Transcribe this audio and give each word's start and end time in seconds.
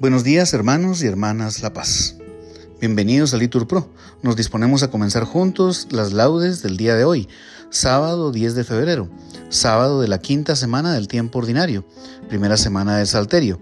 Buenos 0.00 0.24
días 0.24 0.54
hermanos 0.54 1.02
y 1.02 1.06
hermanas 1.06 1.60
La 1.60 1.74
Paz. 1.74 2.16
Bienvenidos 2.80 3.34
a 3.34 3.36
Litur 3.36 3.68
Pro. 3.68 3.92
Nos 4.22 4.34
disponemos 4.34 4.82
a 4.82 4.90
comenzar 4.90 5.24
juntos 5.24 5.88
las 5.90 6.14
laudes 6.14 6.62
del 6.62 6.78
día 6.78 6.94
de 6.94 7.04
hoy, 7.04 7.28
sábado 7.68 8.32
10 8.32 8.54
de 8.54 8.64
febrero, 8.64 9.10
sábado 9.50 10.00
de 10.00 10.08
la 10.08 10.18
quinta 10.18 10.56
semana 10.56 10.94
del 10.94 11.06
tiempo 11.06 11.38
ordinario, 11.38 11.84
primera 12.30 12.56
semana 12.56 12.96
del 12.96 13.08
Salterio. 13.08 13.60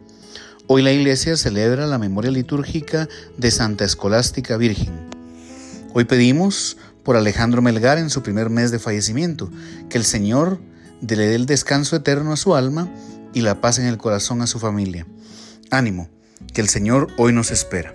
Hoy 0.68 0.82
la 0.82 0.92
Iglesia 0.92 1.36
celebra 1.36 1.88
la 1.88 1.98
memoria 1.98 2.30
litúrgica 2.30 3.08
de 3.36 3.50
Santa 3.50 3.84
Escolástica 3.84 4.56
Virgen. 4.56 5.08
Hoy 5.92 6.04
pedimos 6.04 6.76
por 7.02 7.16
Alejandro 7.16 7.62
Melgar 7.62 7.98
en 7.98 8.10
su 8.10 8.22
primer 8.22 8.48
mes 8.48 8.70
de 8.70 8.78
fallecimiento, 8.78 9.50
que 9.90 9.98
el 9.98 10.04
Señor 10.04 10.60
le 11.00 11.16
dé 11.16 11.34
el 11.34 11.46
descanso 11.46 11.96
eterno 11.96 12.32
a 12.32 12.36
su 12.36 12.54
alma 12.54 12.88
y 13.34 13.40
la 13.40 13.60
paz 13.60 13.80
en 13.80 13.86
el 13.86 13.98
corazón 13.98 14.40
a 14.40 14.46
su 14.46 14.60
familia. 14.60 15.04
Ánimo 15.72 16.08
que 16.52 16.60
el 16.60 16.68
Señor 16.68 17.08
hoy 17.16 17.32
nos 17.32 17.50
espera. 17.50 17.94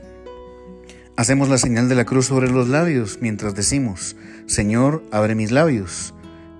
Hacemos 1.15 1.49
la 1.49 1.57
señal 1.57 1.89
de 1.89 1.95
la 1.95 2.05
cruz 2.05 2.25
sobre 2.25 2.49
los 2.49 2.67
labios 2.67 3.19
mientras 3.21 3.53
decimos, 3.53 4.15
Señor, 4.47 5.03
abre 5.11 5.35
mis 5.35 5.51
labios. 5.51 6.13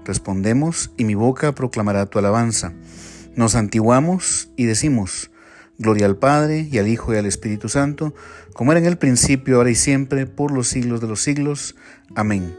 Respondemos 0.05 0.91
y 0.97 1.05
mi 1.05 1.15
boca 1.15 1.55
proclamará 1.55 2.05
tu 2.05 2.19
alabanza. 2.19 2.73
Nos 3.35 3.55
antiguamos 3.55 4.49
y 4.55 4.65
decimos, 4.65 5.31
Gloria 5.79 6.05
al 6.05 6.17
Padre 6.17 6.67
y 6.71 6.77
al 6.77 6.87
Hijo 6.87 7.13
y 7.13 7.17
al 7.17 7.25
Espíritu 7.25 7.67
Santo, 7.67 8.13
como 8.53 8.71
era 8.71 8.79
en 8.79 8.85
el 8.85 8.97
principio, 8.97 9.57
ahora 9.57 9.71
y 9.71 9.75
siempre, 9.75 10.27
por 10.27 10.51
los 10.51 10.67
siglos 10.67 11.01
de 11.01 11.07
los 11.07 11.21
siglos. 11.21 11.75
Amén. 12.15 12.55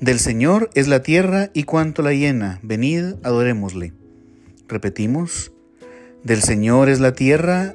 Del 0.00 0.18
Señor 0.18 0.70
es 0.74 0.88
la 0.88 1.02
tierra 1.02 1.50
y 1.52 1.64
cuanto 1.64 2.02
la 2.02 2.12
llena, 2.12 2.58
venid, 2.62 3.14
adorémosle. 3.22 3.92
Repetimos, 4.66 5.52
del 6.24 6.42
Señor 6.42 6.88
es 6.88 7.00
la 7.00 7.12
tierra 7.12 7.74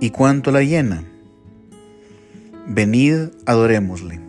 y 0.00 0.10
cuánto 0.10 0.50
la 0.50 0.62
llena. 0.62 1.04
Venid, 2.66 3.30
adorémosle. 3.46 4.20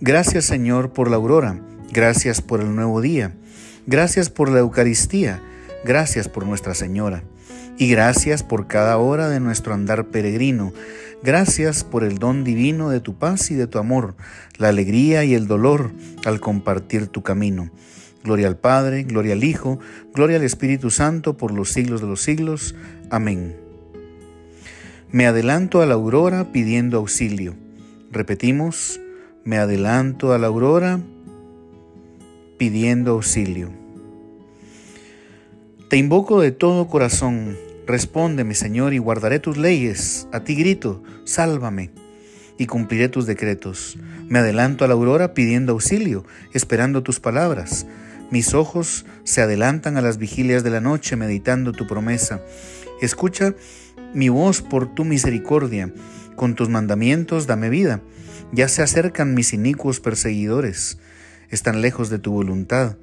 Gracias 0.00 0.44
Señor 0.44 0.92
por 0.92 1.08
la 1.08 1.16
aurora, 1.16 1.60
gracias 1.90 2.42
por 2.42 2.60
el 2.60 2.74
nuevo 2.74 3.00
día, 3.00 3.34
gracias 3.86 4.28
por 4.28 4.50
la 4.50 4.58
Eucaristía, 4.58 5.40
gracias 5.84 6.28
por 6.28 6.44
Nuestra 6.46 6.74
Señora, 6.74 7.22
y 7.78 7.88
gracias 7.88 8.42
por 8.42 8.66
cada 8.66 8.98
hora 8.98 9.30
de 9.30 9.40
nuestro 9.40 9.72
andar 9.72 10.08
peregrino, 10.08 10.74
gracias 11.22 11.84
por 11.84 12.04
el 12.04 12.18
don 12.18 12.44
divino 12.44 12.90
de 12.90 13.00
tu 13.00 13.16
paz 13.18 13.50
y 13.50 13.54
de 13.54 13.66
tu 13.66 13.78
amor, 13.78 14.14
la 14.58 14.68
alegría 14.68 15.24
y 15.24 15.32
el 15.32 15.46
dolor 15.46 15.92
al 16.26 16.38
compartir 16.38 17.06
tu 17.06 17.22
camino. 17.22 17.70
Gloria 18.22 18.48
al 18.48 18.56
Padre, 18.56 19.04
gloria 19.04 19.34
al 19.34 19.44
Hijo, 19.44 19.78
gloria 20.12 20.36
al 20.36 20.44
Espíritu 20.44 20.90
Santo 20.90 21.36
por 21.36 21.52
los 21.52 21.70
siglos 21.70 22.00
de 22.00 22.08
los 22.08 22.20
siglos. 22.20 22.74
Amén. 23.10 23.63
Me 25.14 25.28
adelanto 25.28 25.80
a 25.80 25.86
la 25.86 25.94
aurora 25.94 26.50
pidiendo 26.50 26.98
auxilio. 26.98 27.54
Repetimos, 28.10 29.00
me 29.44 29.58
adelanto 29.58 30.32
a 30.32 30.38
la 30.38 30.48
aurora 30.48 30.98
pidiendo 32.58 33.12
auxilio. 33.12 33.70
Te 35.88 35.98
invoco 35.98 36.40
de 36.40 36.50
todo 36.50 36.88
corazón, 36.88 37.56
respóndeme 37.86 38.56
Señor 38.56 38.92
y 38.92 38.98
guardaré 38.98 39.38
tus 39.38 39.56
leyes. 39.56 40.26
A 40.32 40.40
ti 40.40 40.56
grito, 40.56 41.00
sálvame 41.22 41.92
y 42.58 42.66
cumpliré 42.66 43.08
tus 43.08 43.24
decretos. 43.24 43.96
Me 44.26 44.40
adelanto 44.40 44.84
a 44.84 44.88
la 44.88 44.94
aurora 44.94 45.32
pidiendo 45.32 45.74
auxilio, 45.74 46.24
esperando 46.54 47.04
tus 47.04 47.20
palabras. 47.20 47.86
Mis 48.32 48.52
ojos 48.52 49.06
se 49.22 49.42
adelantan 49.42 49.96
a 49.96 50.02
las 50.02 50.18
vigilias 50.18 50.64
de 50.64 50.70
la 50.70 50.80
noche 50.80 51.14
meditando 51.14 51.70
tu 51.70 51.86
promesa. 51.86 52.40
Escucha 53.00 53.54
mi 54.14 54.28
voz 54.28 54.62
por 54.62 54.94
tu 54.94 55.04
misericordia. 55.04 55.92
Con 56.36 56.54
tus 56.54 56.68
mandamientos 56.68 57.46
dame 57.46 57.68
vida. 57.68 58.00
Ya 58.52 58.68
se 58.68 58.82
acercan 58.82 59.34
mis 59.34 59.52
inicuos 59.52 60.00
perseguidores. 60.00 60.98
Están 61.50 61.82
lejos 61.82 62.10
de 62.10 62.18
tu 62.18 62.32
voluntad. 62.32 62.96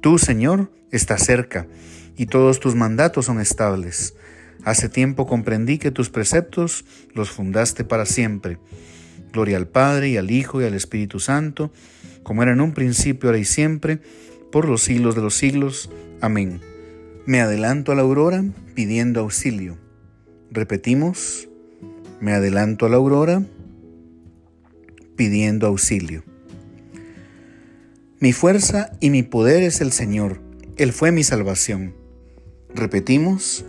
Tú, 0.00 0.18
Señor, 0.18 0.70
estás 0.90 1.24
cerca, 1.24 1.66
y 2.16 2.26
todos 2.26 2.60
tus 2.60 2.74
mandatos 2.74 3.26
son 3.26 3.40
estables. 3.40 4.14
Hace 4.64 4.88
tiempo 4.88 5.26
comprendí 5.26 5.78
que 5.78 5.90
tus 5.90 6.10
preceptos 6.10 6.84
los 7.14 7.30
fundaste 7.30 7.84
para 7.84 8.06
siempre. 8.06 8.58
Gloria 9.32 9.56
al 9.56 9.68
Padre 9.68 10.10
y 10.10 10.16
al 10.16 10.30
Hijo 10.30 10.60
y 10.60 10.64
al 10.64 10.74
Espíritu 10.74 11.20
Santo, 11.20 11.72
como 12.22 12.42
era 12.42 12.52
en 12.52 12.60
un 12.60 12.72
principio, 12.72 13.28
ahora 13.28 13.38
y 13.38 13.44
siempre, 13.44 14.00
por 14.52 14.68
los 14.68 14.82
siglos 14.82 15.14
de 15.14 15.22
los 15.22 15.34
siglos. 15.34 15.90
Amén. 16.20 16.60
Me 17.26 17.40
adelanto 17.40 17.92
a 17.92 17.94
la 17.94 18.02
aurora 18.02 18.44
pidiendo 18.74 19.20
auxilio. 19.20 19.78
Repetimos, 20.52 21.48
me 22.20 22.32
adelanto 22.32 22.84
a 22.84 22.88
la 22.88 22.96
aurora 22.96 23.44
pidiendo 25.14 25.68
auxilio. 25.68 26.24
Mi 28.18 28.32
fuerza 28.32 28.90
y 28.98 29.10
mi 29.10 29.22
poder 29.22 29.62
es 29.62 29.80
el 29.80 29.92
Señor, 29.92 30.40
Él 30.76 30.92
fue 30.92 31.12
mi 31.12 31.22
salvación. 31.22 31.94
Repetimos, 32.74 33.64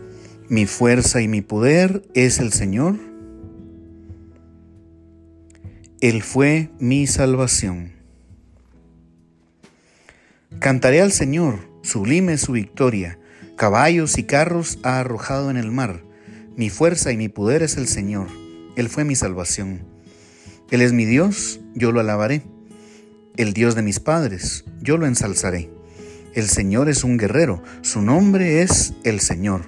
mi 0.50 0.66
fuerza 0.66 1.22
y 1.22 1.28
mi 1.28 1.41
poder 1.41 2.02
es 2.16 2.40
el 2.40 2.52
Señor, 2.52 2.96
Él 6.00 6.24
fue 6.24 6.72
mi 6.80 7.06
salvación. 7.06 7.91
Cantaré 10.58 11.00
al 11.00 11.12
Señor, 11.12 11.59
sublime 11.84 12.40
su 12.40 12.53
victoria, 12.53 13.20
caballos 13.56 14.18
y 14.18 14.24
carros 14.24 14.80
ha 14.81 15.00
arrojado 15.00 15.52
en 15.52 15.58
el 15.58 15.70
mar 15.70 16.09
mi 16.56 16.70
fuerza 16.70 17.12
y 17.12 17.18
mi 17.18 17.30
poder 17.30 17.64
es 17.64 17.78
el 17.78 17.88
Señor. 17.88 18.28
Él 18.76 18.90
fue 18.90 19.06
mi 19.06 19.16
salvación. 19.16 19.86
Él 20.70 20.82
es 20.82 20.94
mi 20.94 21.06
Dios, 21.06 21.62
yo 21.76 21.92
lo 21.92 22.00
alabaré. 22.00 22.44
El 23.38 23.54
Dios 23.54 23.76
de 23.76 23.82
mis 23.82 24.00
padres, 24.00 24.66
yo 24.82 24.98
lo 24.98 25.06
ensalzaré. 25.06 25.70
El 26.34 26.48
Señor 26.48 26.90
es 26.90 27.04
un 27.04 27.18
guerrero, 27.18 27.64
su 27.82 28.02
nombre 28.02 28.62
es 28.62 28.94
el 29.03 29.20
Señor. 29.20 29.66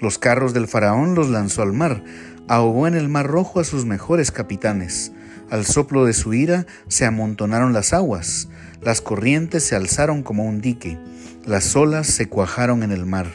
Los 0.00 0.18
carros 0.18 0.54
del 0.54 0.68
faraón 0.68 1.14
los 1.14 1.28
lanzó 1.28 1.62
al 1.62 1.72
mar, 1.72 2.04
ahogó 2.46 2.86
en 2.86 2.94
el 2.94 3.08
mar 3.08 3.26
rojo 3.26 3.58
a 3.60 3.64
sus 3.64 3.84
mejores 3.84 4.30
capitanes. 4.30 5.12
Al 5.50 5.66
soplo 5.66 6.04
de 6.04 6.12
su 6.12 6.34
ira 6.34 6.66
se 6.86 7.06
amontonaron 7.06 7.72
las 7.72 7.92
aguas, 7.92 8.48
las 8.82 9.00
corrientes 9.00 9.64
se 9.64 9.74
alzaron 9.74 10.22
como 10.22 10.44
un 10.44 10.60
dique, 10.60 10.98
las 11.44 11.74
olas 11.74 12.06
se 12.06 12.26
cuajaron 12.26 12.82
en 12.82 12.92
el 12.92 13.06
mar. 13.06 13.26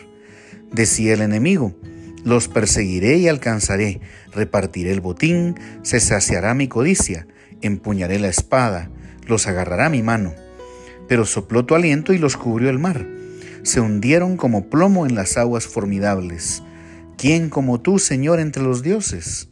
Decía 0.71 1.13
el 1.13 1.21
enemigo, 1.21 1.75
los 2.23 2.47
perseguiré 2.47 3.17
y 3.17 3.27
alcanzaré, 3.27 3.99
repartiré 4.31 4.91
el 4.91 5.01
botín, 5.01 5.55
se 5.81 5.99
saciará 5.99 6.53
mi 6.53 6.67
codicia, 6.67 7.27
empuñaré 7.61 8.19
la 8.19 8.29
espada, 8.29 8.89
los 9.27 9.47
agarrará 9.47 9.89
mi 9.89 10.01
mano. 10.01 10.33
Pero 11.07 11.25
sopló 11.25 11.65
tu 11.65 11.75
aliento 11.75 12.13
y 12.13 12.17
los 12.17 12.37
cubrió 12.37 12.69
el 12.69 12.79
mar. 12.79 13.05
Se 13.63 13.81
hundieron 13.81 14.37
como 14.37 14.69
plomo 14.69 15.05
en 15.05 15.15
las 15.15 15.37
aguas 15.37 15.67
formidables. 15.67 16.63
¿Quién 17.17 17.49
como 17.49 17.81
tú, 17.81 17.99
Señor, 17.99 18.39
entre 18.39 18.63
los 18.63 18.83
dioses? 18.83 19.49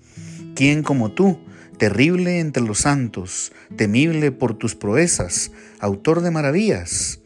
¿Quién 0.56 0.81
como 0.83 1.12
tú, 1.12 1.39
terrible 1.77 2.39
entre 2.39 2.63
los 2.63 2.79
santos, 2.79 3.51
temible 3.75 4.31
por 4.31 4.53
tus 4.53 4.75
proezas, 4.75 5.51
autor 5.79 6.21
de 6.21 6.31
maravillas? 6.31 7.19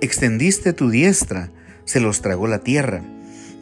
Extendiste 0.00 0.72
tu 0.72 0.90
diestra, 0.90 1.50
se 1.84 2.00
los 2.00 2.22
tragó 2.22 2.46
la 2.46 2.60
tierra 2.60 3.02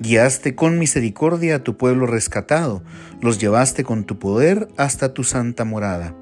Guiaste 0.02 0.56
con 0.56 0.80
misericordia 0.80 1.54
a 1.54 1.58
tu 1.62 1.76
pueblo 1.76 2.08
rescatado, 2.08 2.82
los 3.20 3.38
llevaste 3.38 3.84
con 3.84 4.02
tu 4.02 4.18
poder 4.18 4.66
hasta 4.76 5.14
tu 5.14 5.22
santa 5.22 5.64
morada. 5.64 6.12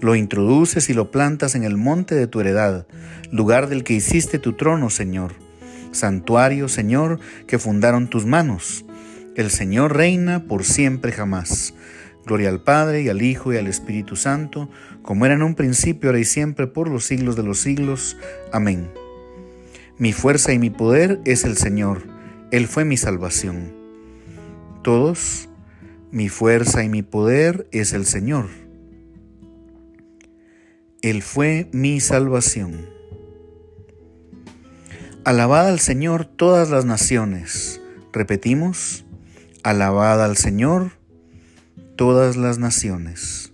Lo 0.00 0.16
introduces 0.16 0.90
y 0.90 0.94
lo 0.94 1.12
plantas 1.12 1.54
en 1.54 1.62
el 1.62 1.76
monte 1.76 2.16
de 2.16 2.26
tu 2.26 2.40
heredad, 2.40 2.88
lugar 3.30 3.68
del 3.68 3.84
que 3.84 3.94
hiciste 3.94 4.40
tu 4.40 4.54
trono, 4.54 4.90
Señor. 4.90 5.34
Santuario, 5.92 6.68
Señor, 6.68 7.20
que 7.46 7.60
fundaron 7.60 8.10
tus 8.10 8.26
manos. 8.26 8.84
El 9.36 9.52
Señor 9.52 9.96
reina 9.96 10.48
por 10.48 10.64
siempre 10.64 11.12
jamás. 11.12 11.72
Gloria 12.26 12.48
al 12.48 12.64
Padre 12.64 13.02
y 13.02 13.10
al 13.10 13.22
Hijo 13.22 13.52
y 13.52 13.58
al 13.58 13.68
Espíritu 13.68 14.16
Santo, 14.16 14.68
como 15.02 15.24
era 15.24 15.36
en 15.36 15.44
un 15.44 15.54
principio, 15.54 16.08
ahora 16.08 16.18
y 16.18 16.24
siempre, 16.24 16.66
por 16.66 16.90
los 16.90 17.04
siglos 17.04 17.36
de 17.36 17.44
los 17.44 17.60
siglos. 17.60 18.16
Amén. 18.52 18.90
Mi 19.98 20.12
fuerza 20.12 20.52
y 20.52 20.58
mi 20.58 20.70
poder 20.70 21.20
es 21.24 21.44
el 21.44 21.56
Señor 21.56 22.13
él 22.50 22.66
fue 22.66 22.84
mi 22.84 22.96
salvación. 22.96 23.72
Todos, 24.82 25.48
mi 26.10 26.28
fuerza 26.28 26.84
y 26.84 26.88
mi 26.88 27.02
poder 27.02 27.66
es 27.72 27.92
el 27.92 28.04
Señor. 28.04 28.48
Él 31.02 31.22
fue 31.22 31.68
mi 31.72 32.00
salvación. 32.00 32.86
Alabad 35.24 35.68
al 35.68 35.80
Señor 35.80 36.26
todas 36.26 36.68
las 36.68 36.84
naciones. 36.84 37.80
Repetimos, 38.12 39.06
alabad 39.62 40.22
al 40.22 40.36
Señor 40.36 40.92
todas 41.96 42.36
las 42.36 42.58
naciones. 42.58 43.53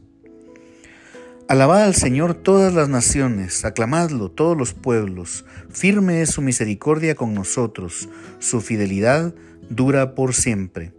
Alabad 1.51 1.83
al 1.83 1.97
Señor 1.97 2.35
todas 2.35 2.73
las 2.75 2.89
naciones, 2.89 3.65
aclamadlo 3.65 4.31
todos 4.31 4.57
los 4.57 4.73
pueblos, 4.73 5.45
firme 5.69 6.23
es 6.23 6.31
su 6.31 6.43
misericordia 6.43 7.17
con 7.17 7.35
nosotros, 7.35 8.09
su 8.39 8.61
fidelidad 8.61 9.35
dura 9.69 10.15
por 10.15 10.33
siempre. 10.33 10.93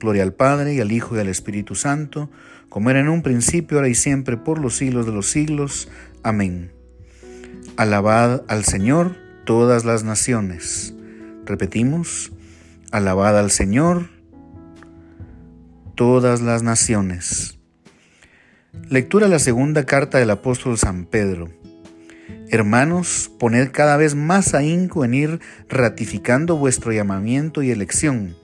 Gloria 0.00 0.22
al 0.22 0.32
Padre 0.32 0.72
y 0.72 0.80
al 0.80 0.90
Hijo 0.90 1.16
y 1.16 1.20
al 1.20 1.28
Espíritu 1.28 1.74
Santo, 1.74 2.30
como 2.70 2.88
era 2.88 3.00
en 3.00 3.10
un 3.10 3.20
principio, 3.20 3.76
ahora 3.76 3.90
y 3.90 3.94
siempre, 3.94 4.38
por 4.38 4.58
los 4.58 4.74
siglos 4.74 5.04
de 5.04 5.12
los 5.12 5.26
siglos. 5.26 5.90
Amén. 6.22 6.72
Alabad 7.76 8.42
al 8.48 8.64
Señor 8.64 9.16
todas 9.44 9.84
las 9.84 10.02
naciones. 10.02 10.94
Repetimos, 11.44 12.32
alabad 12.90 13.38
al 13.38 13.50
Señor 13.50 14.08
todas 15.94 16.40
las 16.40 16.62
naciones. 16.62 17.53
Lectura 18.90 19.26
de 19.26 19.32
la 19.32 19.38
segunda 19.38 19.86
carta 19.86 20.18
del 20.18 20.30
apóstol 20.30 20.76
San 20.76 21.06
Pedro. 21.06 21.48
Hermanos, 22.50 23.30
poned 23.38 23.70
cada 23.72 23.96
vez 23.96 24.14
más 24.14 24.54
ahínco 24.54 25.04
en 25.04 25.14
ir 25.14 25.40
ratificando 25.68 26.56
vuestro 26.56 26.92
llamamiento 26.92 27.62
y 27.62 27.70
elección. 27.70 28.36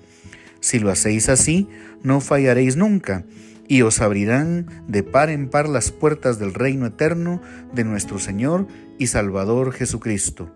Si 0.60 0.78
lo 0.78 0.90
hacéis 0.90 1.28
así, 1.28 1.68
no 2.02 2.20
fallaréis 2.20 2.76
nunca, 2.76 3.24
y 3.68 3.82
os 3.82 4.00
abrirán 4.00 4.66
de 4.88 5.02
par 5.02 5.30
en 5.30 5.48
par 5.48 5.68
las 5.68 5.90
puertas 5.92 6.38
del 6.38 6.54
reino 6.54 6.86
eterno 6.86 7.42
de 7.72 7.84
nuestro 7.84 8.18
Señor 8.18 8.66
y 8.98 9.08
Salvador 9.08 9.72
Jesucristo. 9.72 10.50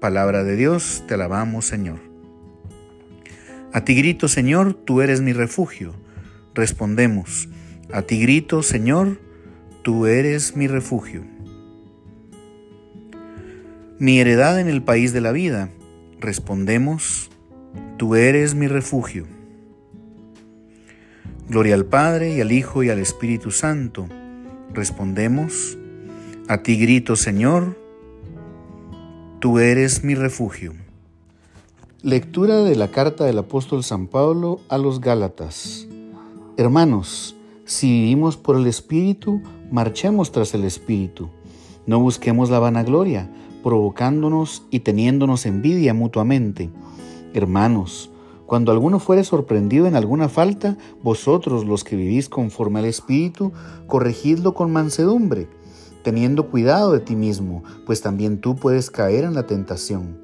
Palabra 0.00 0.44
de 0.44 0.56
Dios, 0.56 1.04
te 1.08 1.14
alabamos 1.14 1.64
Señor. 1.64 2.00
A 3.72 3.84
ti 3.84 3.94
grito, 3.94 4.28
Señor, 4.28 4.74
tú 4.74 5.00
eres 5.00 5.22
mi 5.22 5.32
refugio. 5.32 5.94
Respondemos, 6.54 7.48
a 7.92 8.02
ti 8.02 8.20
grito, 8.20 8.62
Señor, 8.62 9.20
tú 9.82 10.06
eres 10.06 10.56
mi 10.56 10.66
refugio. 10.66 11.22
Mi 13.98 14.18
heredad 14.18 14.60
en 14.60 14.68
el 14.68 14.82
país 14.82 15.12
de 15.12 15.20
la 15.20 15.32
vida. 15.32 15.70
Respondemos, 16.18 17.30
tú 17.96 18.14
eres 18.14 18.54
mi 18.54 18.66
refugio. 18.66 19.26
Gloria 21.48 21.74
al 21.74 21.84
Padre 21.84 22.34
y 22.34 22.40
al 22.40 22.50
Hijo 22.50 22.82
y 22.82 22.90
al 22.90 22.98
Espíritu 22.98 23.52
Santo. 23.52 24.08
Respondemos, 24.74 25.78
a 26.48 26.62
ti 26.62 26.76
grito, 26.76 27.14
Señor, 27.14 27.78
tú 29.38 29.60
eres 29.60 30.02
mi 30.02 30.16
refugio. 30.16 30.74
Lectura 32.02 32.64
de 32.64 32.74
la 32.74 32.88
carta 32.90 33.24
del 33.24 33.38
apóstol 33.38 33.84
San 33.84 34.08
Pablo 34.08 34.60
a 34.68 34.76
los 34.76 35.00
Gálatas. 35.00 35.86
Hermanos, 36.56 37.35
si 37.66 37.90
vivimos 37.90 38.36
por 38.36 38.54
el 38.54 38.68
Espíritu, 38.68 39.42
marchemos 39.72 40.30
tras 40.30 40.54
el 40.54 40.62
Espíritu. 40.62 41.30
No 41.84 41.98
busquemos 41.98 42.48
la 42.48 42.60
vanagloria, 42.60 43.28
provocándonos 43.64 44.62
y 44.70 44.80
teniéndonos 44.80 45.46
envidia 45.46 45.92
mutuamente. 45.92 46.70
Hermanos, 47.34 48.08
cuando 48.46 48.70
alguno 48.70 49.00
fuere 49.00 49.24
sorprendido 49.24 49.86
en 49.86 49.96
alguna 49.96 50.28
falta, 50.28 50.78
vosotros 51.02 51.66
los 51.66 51.82
que 51.82 51.96
vivís 51.96 52.28
conforme 52.28 52.78
al 52.78 52.84
Espíritu, 52.84 53.52
corregidlo 53.88 54.54
con 54.54 54.70
mansedumbre, 54.70 55.48
teniendo 56.04 56.48
cuidado 56.48 56.92
de 56.92 57.00
ti 57.00 57.16
mismo, 57.16 57.64
pues 57.84 58.00
también 58.00 58.40
tú 58.40 58.54
puedes 58.54 58.92
caer 58.92 59.24
en 59.24 59.34
la 59.34 59.48
tentación. 59.48 60.20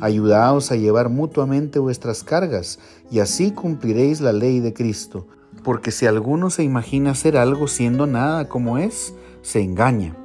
Ayudaos 0.00 0.70
a 0.70 0.76
llevar 0.76 1.08
mutuamente 1.08 1.80
vuestras 1.80 2.22
cargas, 2.22 2.78
y 3.10 3.18
así 3.18 3.50
cumpliréis 3.50 4.20
la 4.20 4.32
ley 4.32 4.60
de 4.60 4.72
Cristo 4.72 5.26
porque 5.62 5.90
si 5.90 6.06
alguno 6.06 6.50
se 6.50 6.62
imagina 6.62 7.14
ser 7.14 7.36
algo 7.36 7.68
siendo 7.68 8.06
nada 8.06 8.48
como 8.48 8.78
es, 8.78 9.14
se 9.42 9.60
engaña. 9.60 10.16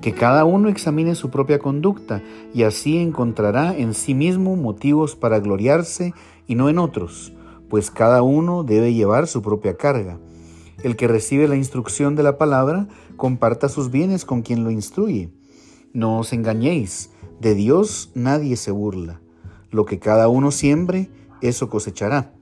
Que 0.00 0.12
cada 0.12 0.44
uno 0.44 0.68
examine 0.68 1.14
su 1.14 1.30
propia 1.30 1.58
conducta 1.58 2.22
y 2.52 2.64
así 2.64 2.98
encontrará 2.98 3.76
en 3.76 3.94
sí 3.94 4.14
mismo 4.14 4.56
motivos 4.56 5.14
para 5.14 5.38
gloriarse 5.38 6.12
y 6.46 6.54
no 6.54 6.68
en 6.68 6.78
otros, 6.78 7.32
pues 7.68 7.90
cada 7.90 8.22
uno 8.22 8.64
debe 8.64 8.92
llevar 8.94 9.26
su 9.26 9.42
propia 9.42 9.76
carga. 9.76 10.18
El 10.82 10.96
que 10.96 11.06
recibe 11.06 11.46
la 11.46 11.56
instrucción 11.56 12.16
de 12.16 12.24
la 12.24 12.36
palabra, 12.36 12.88
comparta 13.16 13.68
sus 13.68 13.90
bienes 13.90 14.24
con 14.24 14.42
quien 14.42 14.64
lo 14.64 14.70
instruye. 14.70 15.30
No 15.92 16.18
os 16.18 16.32
engañéis, 16.32 17.10
de 17.40 17.54
Dios 17.54 18.10
nadie 18.14 18.56
se 18.56 18.72
burla. 18.72 19.20
Lo 19.70 19.84
que 19.84 19.98
cada 19.98 20.28
uno 20.28 20.50
siembre, 20.50 21.08
eso 21.40 21.68
cosechará. 21.68 22.32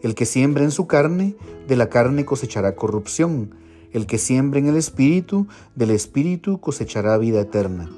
El 0.00 0.14
que 0.14 0.26
siembra 0.26 0.62
en 0.62 0.70
su 0.70 0.86
carne, 0.86 1.34
de 1.66 1.74
la 1.74 1.88
carne 1.88 2.24
cosechará 2.24 2.76
corrupción. 2.76 3.54
El 3.92 4.06
que 4.06 4.18
siembra 4.18 4.60
en 4.60 4.66
el 4.68 4.76
Espíritu, 4.76 5.48
del 5.74 5.90
Espíritu 5.90 6.60
cosechará 6.60 7.18
vida 7.18 7.40
eterna. 7.40 7.90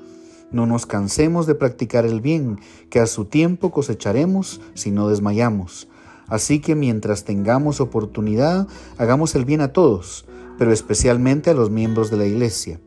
No 0.51 0.65
nos 0.67 0.87
cansemos 0.87 1.47
de 1.47 1.55
practicar 1.55 2.07
el 2.07 2.21
bien, 2.21 2.59
que 2.89 3.01
a 3.01 3.07
su 3.07 3.27
tiempo 3.27 3.71
cosecharemos 3.71 4.61
si 4.75 4.91
no 4.91 5.09
desmayamos. 5.09 5.89
Así 6.27 6.61
que 6.61 6.75
mientras 6.75 7.25
tengamos 7.25 7.81
oportunidad, 7.81 8.67
hagamos 8.97 9.35
el 9.35 9.45
bien 9.45 9.61
a 9.61 9.73
todos, 9.73 10.25
pero 10.59 10.73
especialmente 10.73 11.51
a 11.51 11.55
los 11.55 11.71
miembros 11.71 12.11
de 12.11 12.17
la 12.17 12.27
Iglesia. 12.27 12.81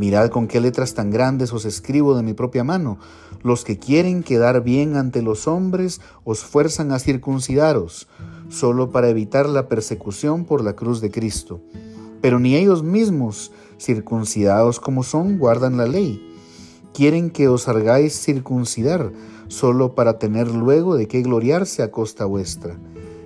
Mirad 0.00 0.30
con 0.30 0.48
qué 0.48 0.62
letras 0.62 0.94
tan 0.94 1.10
grandes 1.10 1.52
os 1.52 1.66
escribo 1.66 2.16
de 2.16 2.22
mi 2.22 2.32
propia 2.32 2.64
mano. 2.64 2.98
Los 3.42 3.64
que 3.64 3.78
quieren 3.78 4.22
quedar 4.22 4.64
bien 4.64 4.96
ante 4.96 5.20
los 5.20 5.46
hombres 5.46 6.00
os 6.24 6.42
fuerzan 6.42 6.90
a 6.90 6.98
circuncidaros, 6.98 8.08
solo 8.48 8.92
para 8.92 9.10
evitar 9.10 9.46
la 9.46 9.68
persecución 9.68 10.46
por 10.46 10.64
la 10.64 10.72
cruz 10.72 11.02
de 11.02 11.10
Cristo. 11.10 11.60
Pero 12.22 12.40
ni 12.40 12.56
ellos 12.56 12.82
mismos, 12.82 13.52
circuncidados 13.78 14.80
como 14.80 15.02
son, 15.02 15.36
guardan 15.36 15.76
la 15.76 15.84
ley. 15.84 16.34
Quieren 16.94 17.28
que 17.28 17.48
os 17.48 17.68
hagáis 17.68 18.18
circuncidar, 18.18 19.12
solo 19.48 19.94
para 19.94 20.18
tener 20.18 20.48
luego 20.48 20.96
de 20.96 21.08
qué 21.08 21.20
gloriarse 21.20 21.82
a 21.82 21.90
costa 21.90 22.24
vuestra. 22.24 22.78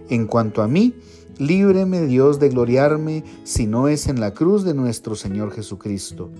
En 0.09 0.27
cuanto 0.27 0.61
a 0.61 0.67
mí, 0.67 0.97
líbreme 1.39 2.05
Dios 2.07 2.41
de 2.41 2.49
gloriarme 2.49 3.23
si 3.45 3.69
no 3.69 3.87
es 3.87 4.09
en 4.09 4.19
la 4.19 4.35
cruz 4.35 4.65
de 4.65 4.75
nuestro 4.75 5.15
Señor 5.15 5.53
Jesucristo. 5.53 6.31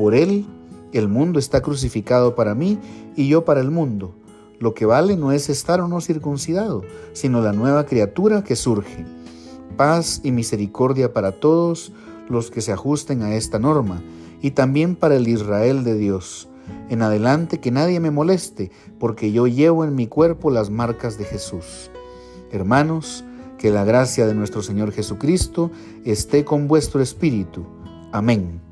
Por 0.00 0.14
Él, 0.14 0.46
el 0.94 1.08
mundo 1.08 1.38
está 1.38 1.60
crucificado 1.60 2.34
para 2.34 2.54
mí 2.54 2.78
y 3.16 3.28
yo 3.28 3.44
para 3.44 3.60
el 3.60 3.70
mundo. 3.70 4.14
Lo 4.58 4.72
que 4.72 4.86
vale 4.86 5.14
no 5.14 5.30
es 5.30 5.50
estar 5.50 5.78
o 5.82 5.88
no 5.88 6.00
circuncidado, 6.00 6.84
sino 7.12 7.42
la 7.42 7.52
nueva 7.52 7.84
criatura 7.84 8.42
que 8.42 8.56
surge. 8.56 9.04
Paz 9.76 10.22
y 10.24 10.32
misericordia 10.32 11.12
para 11.12 11.32
todos 11.32 11.92
los 12.30 12.50
que 12.50 12.62
se 12.62 12.72
ajusten 12.72 13.20
a 13.20 13.34
esta 13.34 13.58
norma, 13.58 14.02
y 14.40 14.52
también 14.52 14.96
para 14.96 15.16
el 15.16 15.28
Israel 15.28 15.84
de 15.84 15.98
Dios. 15.98 16.48
En 16.88 17.02
adelante 17.02 17.60
que 17.60 17.70
nadie 17.70 18.00
me 18.00 18.10
moleste, 18.10 18.70
porque 18.98 19.32
yo 19.32 19.48
llevo 19.48 19.84
en 19.84 19.94
mi 19.94 20.06
cuerpo 20.06 20.50
las 20.50 20.70
marcas 20.70 21.18
de 21.18 21.26
Jesús. 21.26 21.90
Hermanos, 22.50 23.22
que 23.58 23.70
la 23.70 23.84
gracia 23.84 24.26
de 24.26 24.32
nuestro 24.32 24.62
Señor 24.62 24.92
Jesucristo 24.92 25.70
esté 26.06 26.46
con 26.46 26.68
vuestro 26.68 27.02
espíritu. 27.02 27.66
Amén. 28.12 28.69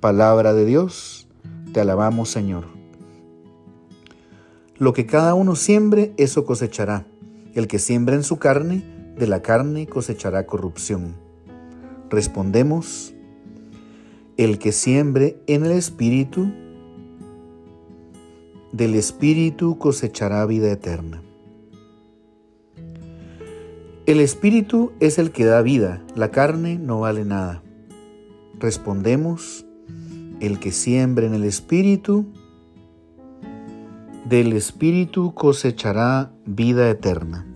Palabra 0.00 0.54
de 0.54 0.64
Dios, 0.64 1.28
te 1.74 1.80
alabamos 1.80 2.30
Señor. 2.30 2.64
Lo 4.78 4.94
que 4.94 5.04
cada 5.04 5.34
uno 5.34 5.56
siembre, 5.56 6.14
eso 6.16 6.46
cosechará. 6.46 7.04
El 7.54 7.68
que 7.68 7.78
siembra 7.78 8.14
en 8.14 8.22
su 8.22 8.38
carne, 8.38 8.82
de 9.18 9.26
la 9.26 9.42
carne 9.42 9.86
cosechará 9.86 10.46
corrupción. 10.46 11.16
Respondemos, 12.08 13.12
el 14.38 14.58
que 14.58 14.72
siembre 14.72 15.36
en 15.46 15.66
el 15.66 15.72
Espíritu, 15.72 16.50
del 18.72 18.94
Espíritu 18.94 19.76
cosechará 19.76 20.46
vida 20.46 20.72
eterna. 20.72 21.20
El 24.06 24.18
espíritu 24.20 24.92
es 24.98 25.18
el 25.18 25.30
que 25.30 25.44
da 25.44 25.60
vida, 25.60 26.02
la 26.16 26.30
carne 26.30 26.78
no 26.78 27.00
vale 27.00 27.24
nada. 27.24 27.62
Respondemos, 28.58 29.66
el 30.40 30.58
que 30.58 30.72
siembre 30.72 31.26
en 31.26 31.34
el 31.34 31.44
espíritu, 31.44 32.26
del 34.24 34.52
espíritu 34.54 35.34
cosechará 35.34 36.32
vida 36.46 36.88
eterna. 36.88 37.46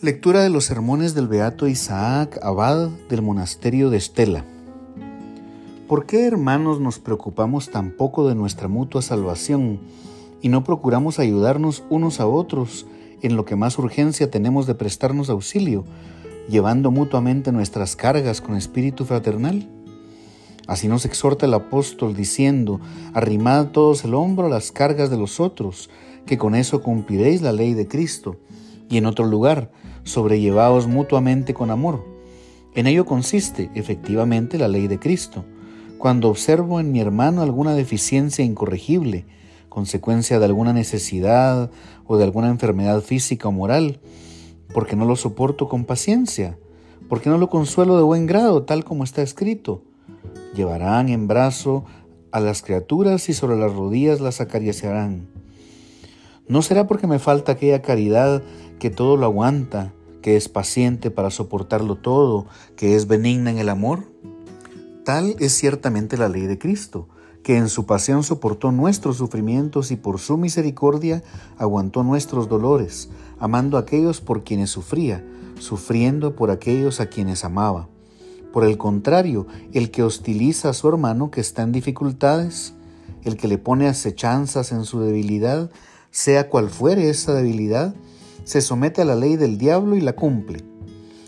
Lectura 0.00 0.42
de 0.42 0.50
los 0.50 0.64
sermones 0.64 1.14
del 1.14 1.28
Beato 1.28 1.66
Isaac 1.66 2.38
Abad 2.42 2.90
del 3.08 3.22
monasterio 3.22 3.88
de 3.88 3.96
Estela. 3.96 4.44
¿Por 5.88 6.04
qué, 6.04 6.26
hermanos, 6.26 6.78
nos 6.78 6.98
preocupamos 6.98 7.70
tan 7.70 7.90
poco 7.90 8.28
de 8.28 8.34
nuestra 8.34 8.68
mutua 8.68 9.00
salvación 9.00 9.80
y 10.44 10.50
no 10.50 10.62
procuramos 10.62 11.18
ayudarnos 11.18 11.84
unos 11.88 12.20
a 12.20 12.26
otros 12.26 12.84
en 13.22 13.34
lo 13.34 13.46
que 13.46 13.56
más 13.56 13.78
urgencia 13.78 14.30
tenemos 14.30 14.66
de 14.66 14.74
prestarnos 14.74 15.30
auxilio, 15.30 15.86
llevando 16.50 16.90
mutuamente 16.90 17.50
nuestras 17.50 17.96
cargas 17.96 18.42
con 18.42 18.54
espíritu 18.54 19.06
fraternal? 19.06 19.66
Así 20.66 20.86
nos 20.86 21.06
exhorta 21.06 21.46
el 21.46 21.54
apóstol 21.54 22.14
diciendo, 22.14 22.78
arrimad 23.14 23.68
todos 23.68 24.04
el 24.04 24.12
hombro 24.12 24.48
a 24.48 24.50
las 24.50 24.70
cargas 24.70 25.08
de 25.08 25.16
los 25.16 25.40
otros, 25.40 25.88
que 26.26 26.36
con 26.36 26.54
eso 26.54 26.82
cumpliréis 26.82 27.40
la 27.40 27.52
ley 27.52 27.72
de 27.72 27.88
Cristo. 27.88 28.36
Y 28.90 28.98
en 28.98 29.06
otro 29.06 29.24
lugar, 29.24 29.70
sobrellevaos 30.02 30.86
mutuamente 30.86 31.54
con 31.54 31.70
amor. 31.70 32.04
En 32.74 32.86
ello 32.86 33.06
consiste 33.06 33.70
efectivamente 33.74 34.58
la 34.58 34.68
ley 34.68 34.88
de 34.88 34.98
Cristo. 34.98 35.46
Cuando 35.96 36.28
observo 36.28 36.80
en 36.80 36.92
mi 36.92 37.00
hermano 37.00 37.40
alguna 37.40 37.74
deficiencia 37.74 38.44
incorregible, 38.44 39.24
consecuencia 39.74 40.38
de 40.38 40.44
alguna 40.44 40.72
necesidad 40.72 41.68
o 42.06 42.16
de 42.16 42.22
alguna 42.22 42.48
enfermedad 42.48 43.00
física 43.00 43.48
o 43.48 43.52
moral, 43.52 43.98
porque 44.72 44.94
no 44.94 45.04
lo 45.04 45.16
soporto 45.16 45.68
con 45.68 45.84
paciencia, 45.84 46.56
porque 47.08 47.28
no 47.28 47.38
lo 47.38 47.50
consuelo 47.50 47.96
de 47.96 48.04
buen 48.04 48.26
grado, 48.26 48.62
tal 48.62 48.84
como 48.84 49.02
está 49.02 49.20
escrito. 49.20 49.82
Llevarán 50.54 51.08
en 51.08 51.26
brazo 51.26 51.84
a 52.30 52.38
las 52.38 52.62
criaturas 52.62 53.28
y 53.28 53.34
sobre 53.34 53.56
las 53.56 53.74
rodillas 53.74 54.20
las 54.20 54.40
acariciarán. 54.40 55.26
¿No 56.46 56.62
será 56.62 56.86
porque 56.86 57.08
me 57.08 57.18
falta 57.18 57.52
aquella 57.52 57.82
caridad 57.82 58.44
que 58.78 58.90
todo 58.90 59.16
lo 59.16 59.26
aguanta, 59.26 59.92
que 60.22 60.36
es 60.36 60.48
paciente 60.48 61.10
para 61.10 61.30
soportarlo 61.30 61.96
todo, 61.96 62.46
que 62.76 62.94
es 62.94 63.08
benigna 63.08 63.50
en 63.50 63.58
el 63.58 63.68
amor? 63.68 64.04
Tal 65.04 65.34
es 65.40 65.52
ciertamente 65.52 66.16
la 66.16 66.28
ley 66.28 66.46
de 66.46 66.58
Cristo, 66.58 67.08
que 67.44 67.58
en 67.58 67.68
su 67.68 67.84
pasión 67.84 68.24
soportó 68.24 68.72
nuestros 68.72 69.18
sufrimientos 69.18 69.90
y 69.90 69.96
por 69.96 70.18
su 70.18 70.38
misericordia 70.38 71.22
aguantó 71.58 72.02
nuestros 72.02 72.48
dolores, 72.48 73.10
amando 73.38 73.76
a 73.76 73.80
aquellos 73.80 74.22
por 74.22 74.44
quienes 74.44 74.70
sufría, 74.70 75.22
sufriendo 75.60 76.34
por 76.36 76.50
aquellos 76.50 77.00
a 77.00 77.06
quienes 77.06 77.44
amaba. 77.44 77.86
Por 78.50 78.64
el 78.64 78.78
contrario, 78.78 79.46
el 79.74 79.90
que 79.90 80.02
hostiliza 80.02 80.70
a 80.70 80.72
su 80.72 80.88
hermano 80.88 81.30
que 81.30 81.42
está 81.42 81.62
en 81.62 81.72
dificultades, 81.72 82.72
el 83.24 83.36
que 83.36 83.46
le 83.46 83.58
pone 83.58 83.88
acechanzas 83.88 84.72
en 84.72 84.86
su 84.86 85.00
debilidad, 85.00 85.70
sea 86.10 86.48
cual 86.48 86.70
fuere 86.70 87.10
esa 87.10 87.34
debilidad, 87.34 87.94
se 88.44 88.62
somete 88.62 89.02
a 89.02 89.04
la 89.04 89.16
ley 89.16 89.36
del 89.36 89.58
diablo 89.58 89.96
y 89.96 90.00
la 90.00 90.14
cumple. 90.14 90.64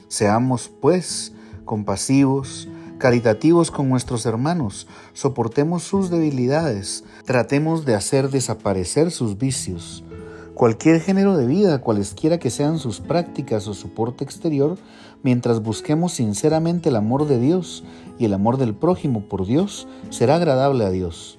Seamos, 0.09 0.71
pues, 0.81 1.35
compasivos, 1.67 2.69
caritativos 2.99 3.71
con 3.71 3.89
nuestros 3.89 4.27
hermanos, 4.27 4.87
soportemos 5.13 5.83
sus 5.83 6.11
debilidades, 6.11 7.05
tratemos 7.25 7.85
de 7.85 7.95
hacer 7.95 8.31
desaparecer 8.31 9.11
sus 9.11 9.39
vicios. 9.39 10.03
Cualquier 10.55 11.01
género 11.01 11.37
de 11.37 11.47
vida, 11.47 11.83
cualesquiera 11.83 12.39
que 12.39 12.51
sean 12.51 12.79
sus 12.79 13.01
prácticas 13.01 13.69
o 13.69 13.75
su 13.75 13.91
porte 13.91 14.25
exterior, 14.25 14.79
mientras 15.23 15.63
busquemos 15.63 16.13
sinceramente 16.13 16.89
el 16.89 16.97
amor 16.97 17.27
de 17.27 17.39
Dios 17.39 17.85
y 18.19 18.25
el 18.25 18.33
amor 18.33 18.57
del 18.57 18.75
prójimo 18.75 19.29
por 19.29 19.47
Dios, 19.47 19.87
será 20.09 20.37
agradable 20.37 20.85
a 20.85 20.91
Dios. 20.91 21.39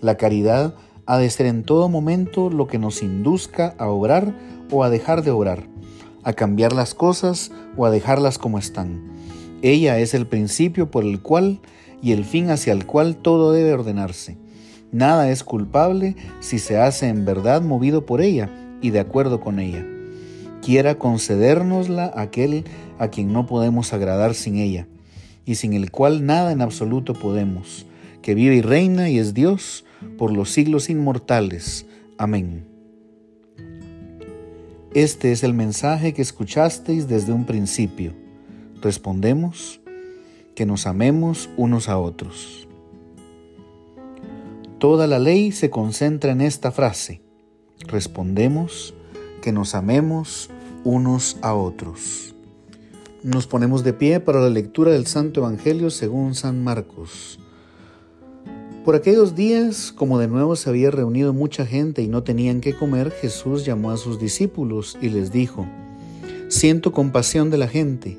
La 0.00 0.16
caridad 0.16 0.74
ha 1.06 1.18
de 1.18 1.28
ser 1.28 1.46
en 1.46 1.64
todo 1.64 1.90
momento 1.90 2.48
lo 2.48 2.66
que 2.66 2.78
nos 2.78 3.02
induzca 3.02 3.74
a 3.78 3.88
obrar 3.88 4.34
o 4.70 4.82
a 4.82 4.88
dejar 4.88 5.22
de 5.22 5.30
obrar, 5.30 5.66
a 6.22 6.32
cambiar 6.32 6.72
las 6.72 6.94
cosas 6.94 7.52
o 7.76 7.84
a 7.84 7.90
dejarlas 7.90 8.38
como 8.38 8.58
están. 8.58 9.14
Ella 9.64 9.98
es 9.98 10.12
el 10.12 10.26
principio 10.26 10.90
por 10.90 11.04
el 11.04 11.22
cual 11.22 11.58
y 12.02 12.12
el 12.12 12.26
fin 12.26 12.50
hacia 12.50 12.74
el 12.74 12.84
cual 12.84 13.16
todo 13.16 13.50
debe 13.50 13.72
ordenarse. 13.72 14.36
Nada 14.92 15.30
es 15.30 15.42
culpable 15.42 16.16
si 16.40 16.58
se 16.58 16.76
hace 16.76 17.08
en 17.08 17.24
verdad 17.24 17.62
movido 17.62 18.04
por 18.04 18.20
ella 18.20 18.50
y 18.82 18.90
de 18.90 19.00
acuerdo 19.00 19.40
con 19.40 19.58
ella. 19.58 19.82
Quiera 20.60 20.96
concedérnosla 20.96 22.12
aquel 22.14 22.64
a 22.98 23.08
quien 23.08 23.32
no 23.32 23.46
podemos 23.46 23.94
agradar 23.94 24.34
sin 24.34 24.56
ella, 24.56 24.86
y 25.46 25.54
sin 25.54 25.72
el 25.72 25.90
cual 25.90 26.26
nada 26.26 26.52
en 26.52 26.60
absoluto 26.60 27.14
podemos, 27.14 27.86
que 28.20 28.34
vive 28.34 28.56
y 28.56 28.60
reina 28.60 29.08
y 29.08 29.18
es 29.18 29.32
Dios 29.32 29.86
por 30.18 30.30
los 30.30 30.50
siglos 30.50 30.90
inmortales. 30.90 31.86
Amén. 32.18 32.66
Este 34.92 35.32
es 35.32 35.42
el 35.42 35.54
mensaje 35.54 36.12
que 36.12 36.20
escuchasteis 36.20 37.08
desde 37.08 37.32
un 37.32 37.46
principio. 37.46 38.23
Respondemos 38.84 39.80
que 40.54 40.66
nos 40.66 40.86
amemos 40.86 41.48
unos 41.56 41.88
a 41.88 41.96
otros. 41.96 42.68
Toda 44.78 45.06
la 45.06 45.18
ley 45.18 45.52
se 45.52 45.70
concentra 45.70 46.32
en 46.32 46.42
esta 46.42 46.70
frase. 46.70 47.22
Respondemos 47.86 48.92
que 49.40 49.52
nos 49.52 49.74
amemos 49.74 50.50
unos 50.84 51.38
a 51.40 51.54
otros. 51.54 52.34
Nos 53.22 53.46
ponemos 53.46 53.84
de 53.84 53.94
pie 53.94 54.20
para 54.20 54.42
la 54.42 54.50
lectura 54.50 54.92
del 54.92 55.06
Santo 55.06 55.40
Evangelio 55.40 55.88
según 55.88 56.34
San 56.34 56.62
Marcos. 56.62 57.38
Por 58.84 58.96
aquellos 58.96 59.34
días, 59.34 59.92
como 59.92 60.18
de 60.18 60.28
nuevo 60.28 60.56
se 60.56 60.68
había 60.68 60.90
reunido 60.90 61.32
mucha 61.32 61.64
gente 61.64 62.02
y 62.02 62.08
no 62.08 62.22
tenían 62.22 62.60
que 62.60 62.76
comer, 62.76 63.12
Jesús 63.12 63.64
llamó 63.64 63.92
a 63.92 63.96
sus 63.96 64.20
discípulos 64.20 64.98
y 65.00 65.08
les 65.08 65.32
dijo, 65.32 65.66
Siento 66.48 66.92
compasión 66.92 67.48
de 67.48 67.56
la 67.56 67.66
gente, 67.66 68.18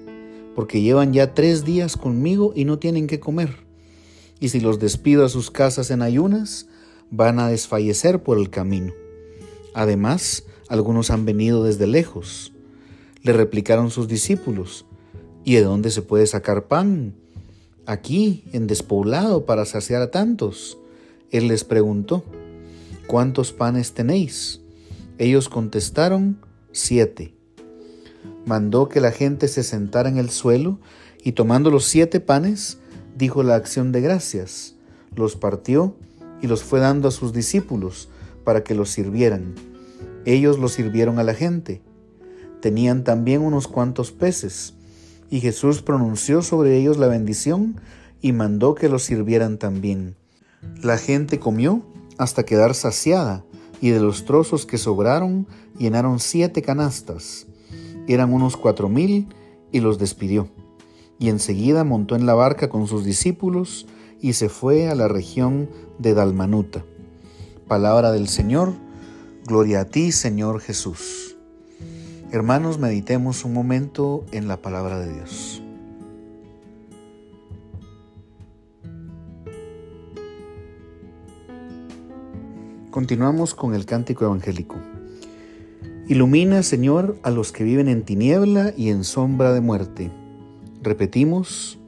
porque 0.55 0.81
llevan 0.81 1.13
ya 1.13 1.33
tres 1.33 1.65
días 1.65 1.97
conmigo 1.97 2.53
y 2.55 2.65
no 2.65 2.79
tienen 2.79 3.07
que 3.07 3.19
comer. 3.19 3.57
Y 4.39 4.49
si 4.49 4.59
los 4.59 4.79
despido 4.79 5.25
a 5.25 5.29
sus 5.29 5.51
casas 5.51 5.91
en 5.91 6.01
ayunas, 6.01 6.67
van 7.11 7.39
a 7.39 7.49
desfallecer 7.49 8.23
por 8.23 8.37
el 8.37 8.49
camino. 8.49 8.93
Además, 9.73 10.45
algunos 10.69 11.11
han 11.11 11.25
venido 11.25 11.63
desde 11.63 11.85
lejos. 11.85 12.53
Le 13.21 13.33
replicaron 13.33 13.91
sus 13.91 14.07
discípulos, 14.07 14.85
¿y 15.43 15.55
de 15.55 15.63
dónde 15.63 15.91
se 15.91 16.01
puede 16.01 16.25
sacar 16.25 16.67
pan? 16.67 17.13
aquí 17.85 18.43
en 18.51 18.67
despoblado 18.67 19.45
para 19.45 19.65
saciar 19.65 20.01
a 20.01 20.11
tantos? 20.11 20.77
Él 21.31 21.47
les 21.47 21.63
preguntó, 21.63 22.23
¿cuántos 23.07 23.51
panes 23.51 23.93
tenéis? 23.93 24.61
Ellos 25.17 25.49
contestaron, 25.49 26.39
siete. 26.71 27.34
Mandó 28.45 28.89
que 28.89 29.01
la 29.01 29.11
gente 29.11 29.47
se 29.47 29.63
sentara 29.63 30.09
en 30.09 30.17
el 30.17 30.29
suelo 30.29 30.79
y 31.23 31.31
tomando 31.31 31.71
los 31.71 31.85
siete 31.85 32.19
panes, 32.19 32.77
dijo 33.17 33.43
la 33.43 33.55
acción 33.55 33.91
de 33.91 34.01
gracias, 34.01 34.75
los 35.15 35.35
partió 35.35 35.95
y 36.41 36.47
los 36.47 36.63
fue 36.63 36.79
dando 36.79 37.07
a 37.07 37.11
sus 37.11 37.33
discípulos 37.33 38.09
para 38.43 38.63
que 38.63 38.75
los 38.75 38.89
sirvieran. 38.89 39.55
Ellos 40.25 40.59
los 40.59 40.73
sirvieron 40.73 41.19
a 41.19 41.23
la 41.23 41.33
gente. 41.33 41.81
Tenían 42.61 43.03
también 43.03 43.41
unos 43.41 43.67
cuantos 43.67 44.11
peces 44.11 44.75
y 45.29 45.39
Jesús 45.39 45.81
pronunció 45.81 46.41
sobre 46.41 46.77
ellos 46.77 46.97
la 46.97 47.07
bendición 47.07 47.79
y 48.21 48.31
mandó 48.31 48.75
que 48.75 48.89
los 48.89 49.03
sirvieran 49.03 49.57
también. 49.57 50.15
La 50.81 50.97
gente 50.97 51.39
comió 51.39 51.85
hasta 52.17 52.43
quedar 52.43 52.73
saciada, 52.73 53.43
y 53.81 53.89
de 53.89 53.99
los 53.99 54.25
trozos 54.25 54.65
que 54.65 54.77
sobraron 54.77 55.47
llenaron 55.77 56.19
siete 56.19 56.61
canastas. 56.61 57.45
Eran 58.07 58.33
unos 58.33 58.57
cuatro 58.57 58.89
mil, 58.89 59.27
y 59.75 59.81
los 59.81 59.99
despidió. 59.99 60.47
Y 61.19 61.27
enseguida 61.27 61.83
montó 61.83 62.15
en 62.15 62.25
la 62.25 62.33
barca 62.33 62.69
con 62.69 62.87
sus 62.87 63.03
discípulos 63.03 63.87
y 64.21 64.33
se 64.33 64.47
fue 64.47 64.87
a 64.87 64.95
la 64.95 65.09
región 65.09 65.69
de 65.99 66.13
Dalmanuta. 66.13 66.85
Palabra 67.67 68.13
del 68.13 68.29
Señor, 68.29 68.73
gloria 69.45 69.81
a 69.81 69.85
ti, 69.85 70.13
Señor 70.13 70.61
Jesús. 70.61 71.35
Hermanos, 72.31 72.79
meditemos 72.79 73.43
un 73.43 73.53
momento 73.53 74.25
en 74.31 74.47
la 74.47 74.61
palabra 74.61 74.97
de 74.99 75.13
Dios. 75.13 75.61
Continuamos 82.91 83.53
con 83.55 83.75
el 83.75 83.85
cántico 83.85 84.23
evangélico. 84.23 84.77
Ilumina, 86.07 86.61
Señor, 86.61 87.17
a 87.23 87.31
los 87.31 87.51
que 87.51 87.63
viven 87.63 87.87
en 87.87 88.03
tiniebla 88.03 88.75
y 88.77 88.89
en 88.89 89.03
sombra 89.03 89.53
de 89.53 89.61
muerte. 89.61 90.11
Repetimos, 90.83 91.79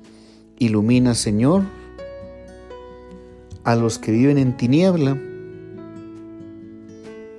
ilumina, 0.57 1.13
Señor, 1.13 1.65
a 3.63 3.75
los 3.75 4.00
que 4.00 4.12
viven 4.12 4.39
en 4.39 4.57
tiniebla 4.57 5.21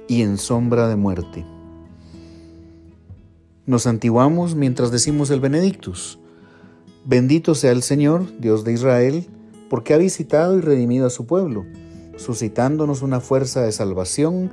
y 0.06 0.22
en 0.22 0.38
sombra 0.38 0.86
de 0.86 0.94
muerte. 0.94 1.44
Nos 3.66 3.88
antiguamos 3.88 4.54
mientras 4.54 4.92
decimos 4.92 5.30
el 5.30 5.40
Benedictus. 5.40 6.20
Bendito 7.04 7.56
sea 7.56 7.72
el 7.72 7.82
Señor, 7.82 8.24
Dios 8.38 8.62
de 8.62 8.74
Israel, 8.74 9.26
porque 9.68 9.94
ha 9.94 9.98
visitado 9.98 10.56
y 10.56 10.60
redimido 10.60 11.08
a 11.08 11.10
su 11.10 11.26
pueblo, 11.26 11.66
suscitándonos 12.16 13.02
una 13.02 13.18
fuerza 13.18 13.62
de 13.62 13.72
salvación 13.72 14.52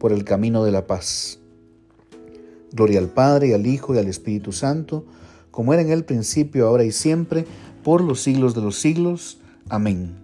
por 0.00 0.12
el 0.12 0.24
camino 0.24 0.64
de 0.64 0.72
la 0.72 0.86
paz. 0.86 1.38
Gloria 2.72 2.98
al 2.98 3.10
Padre, 3.10 3.54
al 3.54 3.66
Hijo, 3.66 3.94
y 3.94 3.98
al 3.98 4.08
Espíritu 4.08 4.50
Santo, 4.50 5.04
como 5.50 5.74
era 5.74 5.82
en 5.82 5.90
el 5.90 6.04
principio, 6.04 6.66
ahora 6.66 6.84
y 6.84 6.90
siempre, 6.90 7.44
por 7.84 8.00
los 8.00 8.22
siglos 8.22 8.54
de 8.54 8.62
los 8.62 8.76
siglos. 8.76 9.38
Amén. 9.68 10.14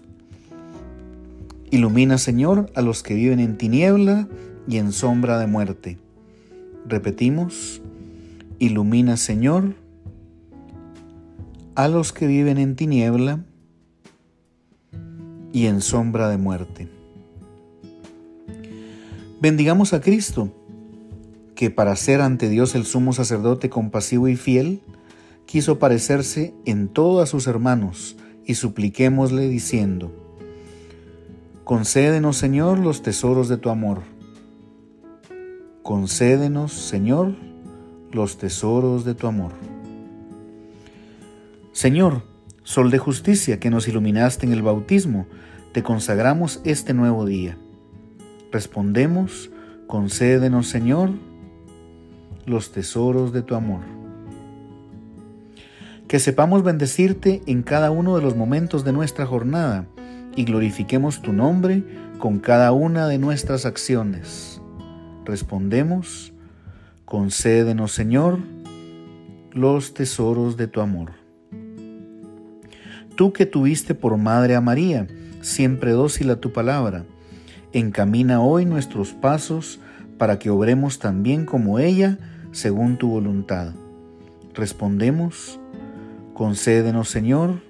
Ilumina, 1.71 2.17
Señor, 2.17 2.71
a 2.75 2.81
los 2.81 3.03
que 3.03 3.15
viven 3.15 3.39
en 3.39 3.59
tiniebla 3.59 4.29
y 4.67 4.79
en 4.79 4.93
sombra 4.93 5.39
de 5.39 5.47
muerte. 5.47 5.99
Repetimos, 6.89 7.83
ilumina, 8.59 9.19
Señor, 9.19 9.75
a 11.75 11.89
los 11.89 12.15
que 12.15 12.27
viven 12.27 12.57
en 12.57 12.77
tiniebla 12.77 13.45
y 15.53 15.67
en 15.67 15.83
sombra 15.83 16.31
de 16.31 16.39
muerte. 16.39 16.96
Bendigamos 19.49 19.93
a 19.93 20.01
Cristo, 20.01 20.53
que 21.55 21.71
para 21.71 21.95
ser 21.95 22.21
ante 22.21 22.49
Dios 22.49 22.75
el 22.75 22.85
sumo 22.85 23.13
sacerdote 23.13 23.71
compasivo 23.71 24.27
y 24.27 24.35
fiel, 24.35 24.81
quiso 25.47 25.79
parecerse 25.79 26.53
en 26.65 26.89
todo 26.89 27.23
a 27.23 27.27
sus 27.27 27.47
hermanos, 27.47 28.17
y 28.45 28.55
supliquémosle 28.55 29.49
diciendo, 29.49 30.11
Concédenos, 31.63 32.37
Señor, 32.37 32.81
los 32.81 33.03
tesoros 33.03 33.49
de 33.49 33.57
tu 33.57 33.71
amor. 33.71 34.01
Concédenos, 35.85 36.73
Señor, 36.73 37.37
los 38.11 38.39
tesoros 38.39 39.05
de 39.05 39.15
tu 39.15 39.29
amor. 39.29 39.53
Señor, 41.71 42.25
Sol 42.65 42.91
de 42.91 42.99
justicia 42.99 43.61
que 43.61 43.71
nos 43.71 43.87
iluminaste 43.87 44.45
en 44.45 44.53
el 44.53 44.63
bautismo, 44.63 45.29
te 45.73 45.85
consagramos 45.85 46.61
este 46.65 46.95
nuevo 46.95 47.25
día. 47.25 47.57
Respondemos, 48.53 49.51
concédenos, 49.87 50.69
Señor, 50.69 51.11
los 52.47 52.73
tesoros 52.73 53.33
de 53.33 53.43
tu 53.43 53.55
amor. 53.55 53.81
Que 56.09 56.21
sepamos 56.21 56.63
bendecirte 56.63 57.43
en 57.47 57.63
cada 57.63 57.91
uno 57.91 58.17
de 58.17 58.23
los 58.23 58.37
momentos 58.37 58.85
de 58.85 58.93
nuestra 58.93 59.27
jornada 59.27 59.87
y 60.37 60.45
glorifiquemos 60.45 61.23
tu 61.23 61.33
nombre 61.33 61.83
con 62.19 62.39
cada 62.39 62.73
una 62.73 63.09
de 63.09 63.19
nuestras 63.19 63.67
acciones. 63.67 64.61
Respondemos, 65.25 66.33
concédenos, 67.05 67.93
Señor, 67.93 68.39
los 69.51 69.95
tesoros 69.95 70.57
de 70.57 70.69
tu 70.69 70.81
amor. 70.81 71.13
Tú 73.17 73.33
que 73.33 73.47
tuviste 73.47 73.95
por 73.95 74.17
madre 74.19 74.55
a 74.55 74.61
María, 74.61 75.09
siempre 75.41 75.93
dócil 75.93 76.31
a 76.31 76.37
tu 76.37 76.53
palabra, 76.53 77.05
encamina 77.79 78.41
hoy 78.41 78.65
nuestros 78.65 79.13
pasos 79.13 79.81
para 80.19 80.39
que 80.39 80.51
obremos 80.51 80.99
también 80.99 81.45
como 81.45 81.79
ella, 81.79 82.19
según 82.53 82.97
tu 82.97 83.09
voluntad. 83.09 83.75
Respondemos, 84.55 85.61
concédenos 86.35 87.09
Señor 87.09 87.61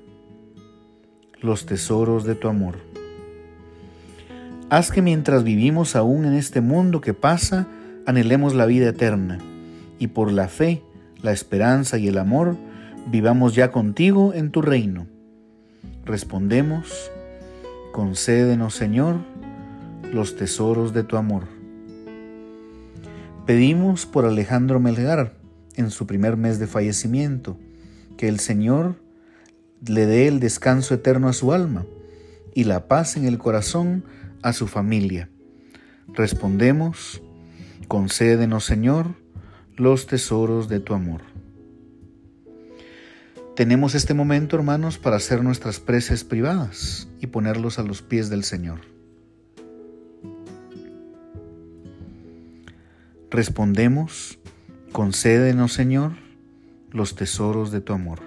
los 1.41 1.67
tesoros 1.67 2.25
de 2.25 2.35
tu 2.35 2.49
amor. 2.49 2.77
Haz 4.71 4.91
que 4.91 5.03
mientras 5.03 5.45
vivimos 5.45 5.97
aún 5.97 6.25
en 6.25 6.35
este 6.35 6.61
mundo 6.61 7.01
que 7.01 7.15
pasa, 7.15 7.67
anhelemos 8.07 8.55
la 8.55 8.67
vida 8.67 8.89
eterna, 8.89 9.39
y 9.99 10.09
por 10.09 10.33
la 10.33 10.49
fe, 10.49 10.83
la 11.23 11.33
esperanza 11.33 11.99
y 11.99 12.09
el 12.09 12.19
amor, 12.19 12.57
vivamos 13.11 13.55
ya 13.55 13.71
contigo 13.71 14.33
en 14.35 14.51
tu 14.51 14.63
reino 14.63 15.07
Respondemos, 16.07 17.11
concédenos 17.91 18.75
Señor 18.77 19.17
los 20.13 20.37
tesoros 20.37 20.93
de 20.93 21.05
tu 21.05 21.17
amor. 21.17 21.45
Pedimos 23.47 24.07
por 24.07 24.25
Alejandro 24.25 24.81
Melgar 24.81 25.35
en 25.77 25.91
su 25.91 26.07
primer 26.07 26.37
mes 26.37 26.59
de 26.59 26.67
fallecimiento, 26.67 27.59
que 28.17 28.29
el 28.29 28.41
Señor 28.41 28.97
le 29.87 30.07
dé 30.07 30.27
el 30.27 30.41
descanso 30.41 30.95
eterno 30.95 31.29
a 31.29 31.33
su 31.33 31.53
alma 31.53 31.87
y 32.55 32.65
la 32.65 32.89
paz 32.89 33.17
en 33.17 33.27
el 33.27 33.39
corazón 33.39 34.05
a 34.43 34.53
su 34.53 34.67
familia. 34.67 35.29
Respondemos, 36.09 37.23
concédenos 37.89 38.65
Señor 38.65 39.15
los 39.77 40.07
tesoros 40.07 40.69
de 40.69 40.81
tu 40.81 40.95
amor. 40.95 41.21
Tenemos 43.55 43.95
este 43.95 44.13
momento, 44.13 44.57
hermanos, 44.57 44.99
para 44.99 45.17
hacer 45.17 45.43
nuestras 45.43 45.81
preces 45.81 46.25
privadas 46.25 47.09
y 47.21 47.29
ponerlos 47.29 47.79
a 47.79 47.83
los 47.83 48.03
pies 48.03 48.29
del 48.29 48.45
Señor. 48.45 48.96
Respondemos, 53.37 54.39
concédenos, 54.93 55.75
Señor, 55.75 56.13
los 56.91 57.17
tesoros 57.17 57.71
de 57.71 57.83
tu 57.83 57.93
amor. 57.93 58.21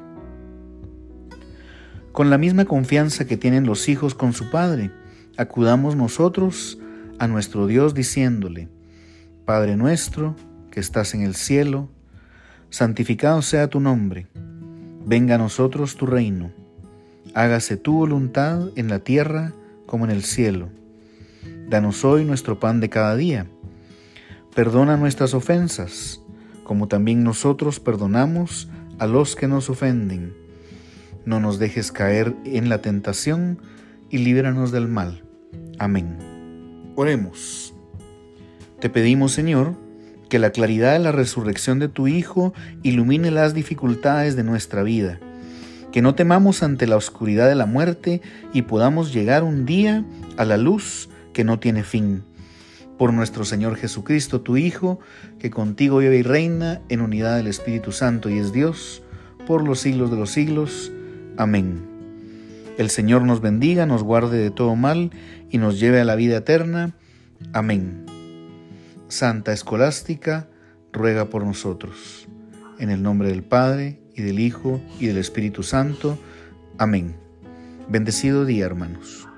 Con 2.12 2.30
la 2.30 2.38
misma 2.38 2.66
confianza 2.66 3.26
que 3.26 3.36
tienen 3.36 3.66
los 3.66 3.90
hijos 3.90 4.14
con 4.14 4.34
su 4.34 4.52
Padre, 4.52 4.92
acudamos 5.36 5.96
nosotros 5.96 6.78
a 7.18 7.28
nuestro 7.28 7.66
Dios 7.66 7.96
diciéndole, 7.96 8.70
Padre 9.46 9.78
nuestro, 9.78 10.36
que 10.70 10.80
estás 10.80 11.16
en 11.16 11.22
el 11.22 11.34
cielo, 11.34 11.90
santificado 12.70 13.42
sea 13.42 13.68
tu 13.68 13.80
nombre 13.80 14.28
Venga 15.08 15.34
a 15.34 15.38
nosotros 15.40 15.96
tu 15.96 16.06
reino, 16.06 16.52
hágase 17.34 17.78
tu 17.78 17.94
voluntad 17.94 18.70
en 18.76 18.90
la 18.90 19.00
tierra 19.00 19.54
como 19.88 20.06
en 20.06 20.12
el 20.12 20.22
cielo. 20.22 20.70
Danos 21.68 22.06
hoy 22.06 22.26
nuestro 22.26 22.60
pan 22.60 22.80
de 22.80 22.90
cada 22.90 23.16
día. 23.16 23.48
Perdona 24.60 24.98
nuestras 24.98 25.34
ofensas, 25.34 26.20
como 26.66 26.90
también 26.90 27.24
nosotros 27.24 27.80
perdonamos 27.80 28.68
a 28.98 29.08
los 29.08 29.38
que 29.38 29.48
nos 29.48 29.70
ofenden. 29.70 30.34
No 31.24 31.40
nos 31.40 31.60
dejes 31.60 31.94
caer 31.94 32.36
en 32.44 32.68
la 32.68 32.82
tentación 32.82 33.62
y 34.10 34.18
líbranos 34.18 34.74
del 34.74 34.90
mal. 34.90 35.24
Amén. 35.78 36.18
Oremos. 36.98 37.74
Te 38.82 38.90
pedimos, 38.90 39.32
Señor, 39.32 39.76
que 40.28 40.40
la 40.40 40.52
claridad 40.52 40.92
de 40.92 41.00
la 41.00 41.14
resurrección 41.14 41.80
de 41.80 41.88
tu 41.88 42.10
Hijo 42.10 42.54
ilumine 42.84 43.32
las 43.32 43.54
dificultades 43.54 44.36
de 44.36 44.44
nuestra 44.44 44.84
vida, 44.84 45.22
que 45.94 46.02
no 46.02 46.16
temamos 46.16 46.64
ante 46.64 46.86
la 46.86 46.98
oscuridad 46.98 47.48
de 47.48 47.56
la 47.56 47.66
muerte 47.66 48.22
y 48.52 48.64
podamos 48.64 49.14
llegar 49.14 49.46
un 49.46 49.66
día 49.66 50.04
a 50.36 50.44
la 50.44 50.58
luz 50.58 51.08
que 51.32 51.46
no 51.46 51.60
tiene 51.60 51.84
fin. 51.84 52.24
Por 53.00 53.14
nuestro 53.14 53.46
Señor 53.46 53.78
Jesucristo, 53.78 54.42
tu 54.42 54.58
Hijo, 54.58 55.00
que 55.40 55.50
contigo 55.50 55.98
vive 55.98 56.18
y 56.18 56.22
reina 56.22 56.82
en 56.90 57.02
unidad 57.02 57.38
del 57.38 57.48
Espíritu 57.48 57.92
Santo 57.92 58.30
y 58.30 58.38
es 58.38 58.52
Dios, 58.52 59.02
por 59.48 59.64
los 59.64 59.80
siglos 59.80 60.12
de 60.12 60.18
los 60.18 60.30
siglos. 60.30 60.92
Amén. 61.38 61.88
El 62.78 62.90
Señor 62.90 63.24
nos 63.24 63.40
bendiga, 63.40 63.86
nos 63.86 64.04
guarde 64.04 64.38
de 64.38 64.52
todo 64.52 64.76
mal 64.76 65.12
y 65.50 65.58
nos 65.60 65.80
lleve 65.80 66.02
a 66.02 66.06
la 66.06 66.16
vida 66.16 66.38
eterna. 66.38 66.94
Amén. 67.54 68.06
Santa 69.08 69.54
Escolástica, 69.54 70.50
ruega 70.92 71.30
por 71.30 71.46
nosotros. 71.46 72.28
En 72.80 72.90
el 72.90 73.02
nombre 73.02 73.30
del 73.30 73.44
Padre, 73.44 74.02
y 74.14 74.24
del 74.24 74.40
Hijo, 74.40 74.82
y 75.00 75.08
del 75.08 75.18
Espíritu 75.18 75.64
Santo. 75.64 76.20
Amén. 76.78 77.16
Bendecido 77.88 78.44
día, 78.44 78.66
hermanos. 78.66 79.29